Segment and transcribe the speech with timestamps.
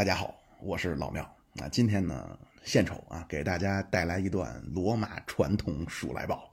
[0.00, 1.30] 大家好，我是老庙。
[1.52, 6.50] 那今天呢，献丑啊，给大家带来一段罗马传统数来宝。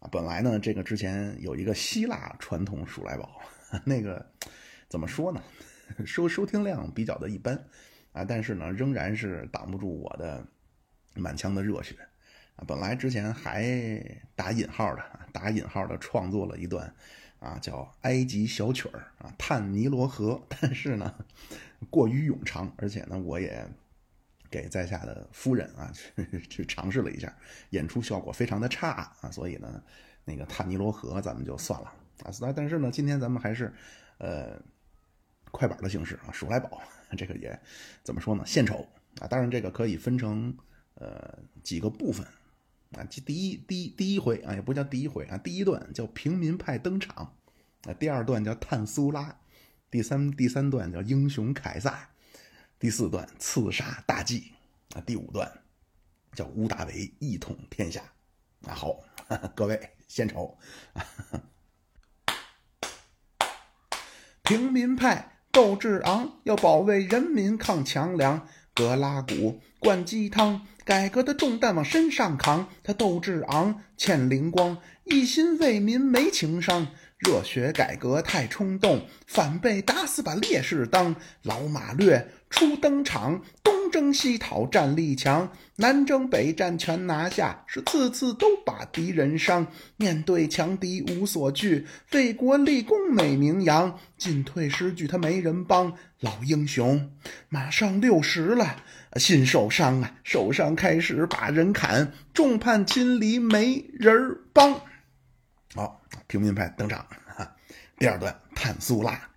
[0.00, 3.40] 啊，本来呢，这个之前有一个希腊传统数来宝，
[3.86, 4.28] 那个
[4.88, 5.40] 怎么说呢，
[6.04, 7.54] 收收听量比较的一般
[8.10, 10.44] 啊，但是呢，仍然是挡不住我的
[11.14, 11.94] 满腔的热血
[12.56, 12.66] 啊。
[12.66, 14.04] 本来之前还
[14.34, 16.92] 打引号的打引号的创作了一段
[17.40, 21.14] 啊，叫埃及小曲儿啊，探尼罗河， 但是呢。
[21.88, 23.66] 过于冗长，而且呢，我也
[24.50, 27.34] 给在下的夫人啊去 去尝试了一下，
[27.70, 29.82] 演出效果非常的差啊，所以呢，
[30.26, 31.86] 那个探尼罗河咱们就算了
[32.22, 32.28] 啊。
[32.54, 33.72] 但是呢，今天咱们还是
[34.18, 34.60] 呃
[35.50, 36.82] 快板的形式啊，数来宝，
[37.16, 37.58] 这个也
[38.02, 38.44] 怎么说呢？
[38.44, 38.86] 献丑
[39.18, 39.26] 啊。
[39.26, 40.54] 当然，这个可以分成
[40.96, 42.26] 呃几个部分
[42.96, 43.04] 啊。
[43.24, 47.36] 第一第一第一回啊，也不叫第一回啊，第一段叫平民派登场
[47.82, 49.38] 啊，第二段叫探苏拉。
[49.90, 52.10] 第三第三段叫英雄凯撒，
[52.78, 54.52] 第四段刺杀大计
[54.94, 55.50] 啊，第五段
[56.32, 58.00] 叫乌大维一统天下
[58.62, 58.72] 啊。
[58.72, 59.00] 好，
[59.56, 60.56] 各位献丑，
[64.44, 76.86] 平民派斗志昂，要保卫人民抗强梁，格拉古灌鸡汤，改革的重担往身上扛，他斗志昂，欠灵光，一心为民没情商。
[77.16, 81.16] 热血改革太冲动，反被打死把烈士当。
[81.42, 89.66] 老马略初登场，东征西讨战力强，南征北战全拿下，是次次都把敌人伤。
[89.96, 93.98] 面对强敌无所惧，为国立功美名扬。
[94.16, 97.10] 进退失据他没人帮，老英雄
[97.48, 98.76] 马上六十了，
[99.16, 104.80] 心受伤啊，手上开始把人砍，众叛亲离没人帮。
[105.74, 107.06] 好，平民派登场。
[107.98, 109.29] 第二段，探苏拉，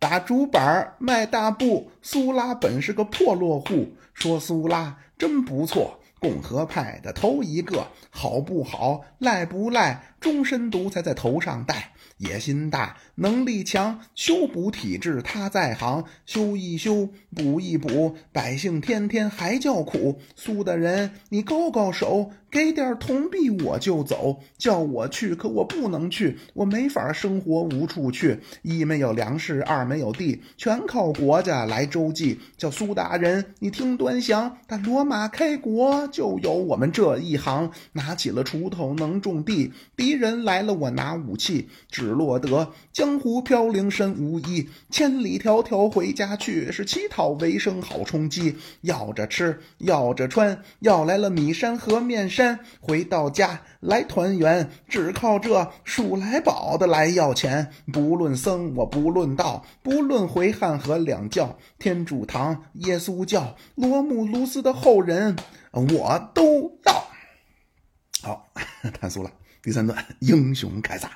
[0.00, 1.90] 打竹板儿，迈大步。
[2.02, 11.92] 苏拉本是个破落户，说苏拉真不错，共和派的头一个，好不好，赖不赖，终身独裁在头上戴。
[12.18, 20.20] 野心大，能力强，修补体制他在行，修一修，补一补，百姓天天还叫苦。
[20.34, 24.40] 苏大人，你高高手，给点铜币我就走。
[24.58, 28.40] 叫我去，可我不能去，我没法生活，无处去。
[28.60, 32.38] 一没有粮食，二没有地，全靠国家来周济。
[32.58, 42.18] 叫苏大人，你听端详，但罗马开国就有我们这一行，拿起了锄头能种地，敌人来了我拿武器，只。
[42.18, 57.72] 落得江湖飘零身无依，千里迢迢回家去，是乞讨为生好充饥，要着吃，要着穿，要来了米山和面山，回到家来团圆，只靠这数来宝的来要钱。
[57.92, 65.34] 不论僧，我不论道，不论回汉和两教，天主堂、耶稣教、罗姆卢斯的后人，
[65.72, 67.08] 我都要。
[68.22, 68.48] 好，
[69.00, 69.32] 谈俗了。
[69.60, 71.10] 第三段，英雄凯撒。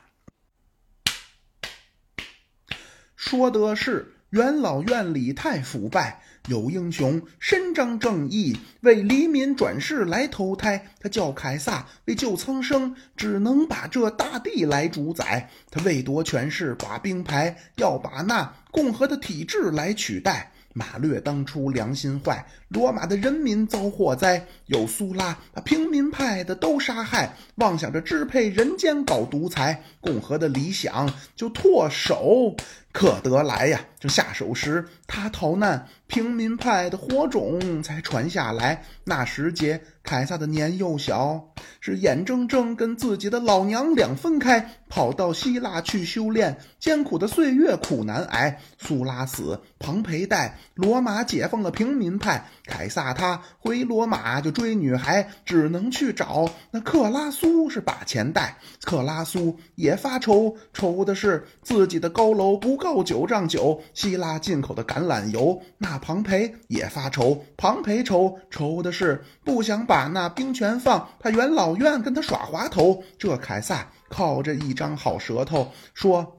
[3.14, 10.86] 说的是元老院里太腐败，有英雄伸张正义，为黎民转世来投胎。
[11.00, 15.50] 他叫凯撒，为救苍生，只能把这大地来主宰。
[15.70, 20.51] 他为夺权势，把兵牌，要把那共和的体制来取代。
[20.74, 24.44] 马略当初良心坏，罗马的人民遭祸灾。
[24.66, 32.54] 有苏拉把平民派的都杀害，妄想着支配人间搞独裁，共和的理想就唾手
[32.90, 33.80] 可得来呀！
[33.98, 38.82] 就下手时他逃难，平民派的火种才传下来。
[39.04, 46.54] 那时节，凯撒的年幼小，是眼睁睁跟自己的老娘两分开，跑到希腊去修炼。
[46.78, 52.46] 艰苦的岁月苦难挨，苏拉死，庞培带，罗马解放了平民派。
[52.66, 58.58] 凯撒他回罗马就追女孩，只能去找那克拉苏，是把钱带。
[58.82, 65.58] 克拉苏也发愁，愁的是自己的高楼不够九丈九，希腊进口的橄榄油。
[65.78, 73.02] 那庞培也发愁，庞培愁愁的是不想把那兵权放，怕元老院跟他耍滑头。
[73.16, 76.38] 这凯撒靠着一张好舌头说。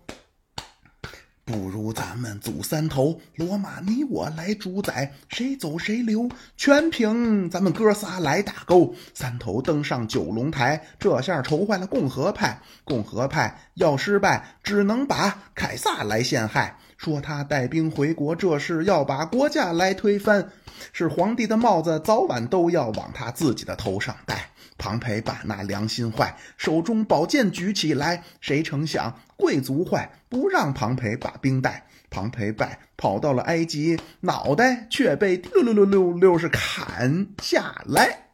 [1.46, 8.96] 不如咱们组三头，罗马你我来主宰，谁走谁留，全凭咱们哥仨来打勾。
[9.14, 12.62] 三头登上九龙台，这下愁坏了共和派。
[12.86, 20.50] 共和派要失败，只能把凯撒来陷害，说他带兵回国，这是要把国家来推翻。
[20.92, 24.50] 是皇帝的帽子早晚都要往他自己的头上戴。
[24.78, 31.88] 庞培把那良心坏，手中宝剑举起来，谁成想贵族坏，不让庞培把兵带。
[32.10, 38.28] 庞培败，跑到了埃及，脑袋却被溜溜溜溜溜是砍下来。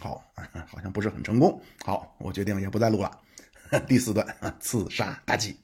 [0.00, 0.22] 好，
[0.70, 1.60] 好像不是很成功。
[1.84, 3.10] 好，我决定也不再录了。
[3.88, 4.26] 第四段，
[4.60, 5.58] 刺杀大吉。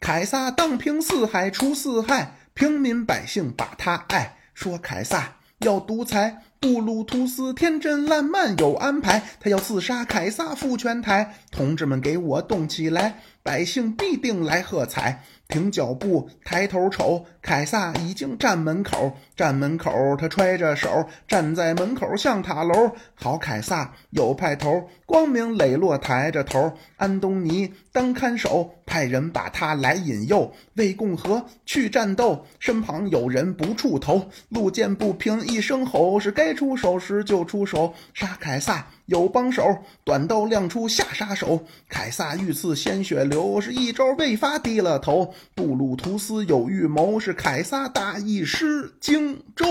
[0.00, 4.38] 凯撒荡平四海除四害，平民百姓把他爱。
[4.54, 9.22] 说凯撒要独裁，布鲁图斯天真烂漫有安排。
[9.38, 15.22] 他要刺杀凯撒复权台，同志们给我动起来，百姓必定来喝彩。
[15.48, 19.12] 停脚步，抬头瞅，凯撒已经站门口。
[19.36, 22.92] 站门口，他揣着手站在门口像塔楼。
[23.14, 26.72] 好凯撒有派头，光明磊落抬着头。
[26.96, 30.50] 安东尼当看守，派人把他来引诱。
[30.74, 34.30] 为共和去战斗，身旁有人不触头。
[34.48, 37.92] 路见不平一声吼，是该出手时就出手。
[38.14, 41.62] 杀凯撒有帮手，短刀亮出下杀手。
[41.88, 45.34] 凯撒遇刺鲜血流，是一招未发低了头。
[45.54, 49.66] 布鲁图斯有预谋，是凯撒大意失荆州。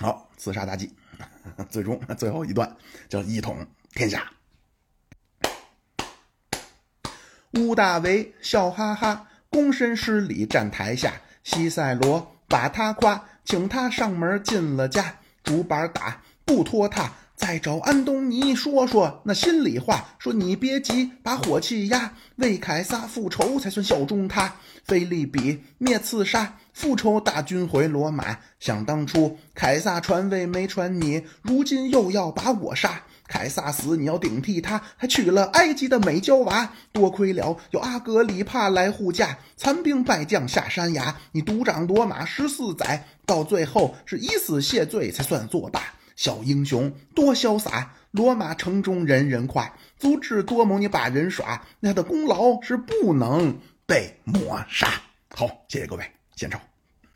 [0.00, 0.92] 好，刺杀大计，
[1.68, 2.76] 最终最后一段
[3.08, 3.56] 叫一统
[3.92, 4.30] 天下。
[7.54, 11.12] 乌大维笑哈哈，躬身施礼站台下。
[11.42, 17.12] 西塞罗把他夸，请他上门进了家，竹板打不拖沓。
[17.36, 24.54] 再找安东尼说说那心里话，说你别急，把火气压，为凯撒复仇才算效忠他。
[24.84, 28.38] 菲利比灭刺杀，复仇大军回罗马。
[28.60, 33.02] 想当初凯撒传位没传你，如今又要把我杀。
[33.26, 36.70] 凯撒死你要顶替他，还娶了埃及的美娇娃。
[36.92, 41.16] 多亏了有阿格里帕来护驾，残兵败将下山崖。
[41.32, 45.94] 你独掌罗马十四载，到最后是以死谢罪才算作罢。
[46.16, 49.74] 小英雄多潇洒，罗马城中人人夸。
[49.98, 54.88] 足智多谋，你把人耍，那他的功劳是不能被抹杀。
[55.34, 56.04] 好，谢谢各位，
[56.36, 56.58] 献丑。